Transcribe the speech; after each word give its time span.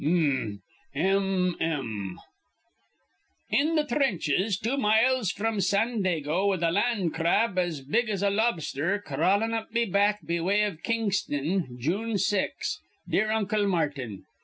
'M 0.03 0.59
m: 0.95 2.19
In 3.51 3.77
th' 3.77 3.87
trinches, 3.87 4.57
two 4.57 4.75
miles 4.75 5.31
fr'm 5.31 5.61
Sandago, 5.61 6.47
with 6.49 6.63
a 6.63 6.71
land 6.71 7.13
crab 7.13 7.59
as 7.59 7.81
big 7.81 8.09
as 8.09 8.23
a 8.23 8.31
lobster 8.31 8.97
crawlin' 9.05 9.53
up 9.53 9.71
me 9.71 9.85
back 9.85 10.25
be 10.25 10.39
way 10.39 10.63
iv 10.63 10.81
Kingston, 10.81 11.77
June 11.79 12.17
6, 12.17 12.79
Dear 13.07 13.29
Uncle 13.29 13.67
Martin.' 13.67 14.23